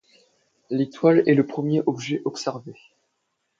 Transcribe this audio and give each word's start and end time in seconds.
L'étoile 0.71 1.21
est 1.27 1.35
le 1.35 1.45
premier 1.45 1.83
objet 1.85 2.23
observé. 2.25 2.73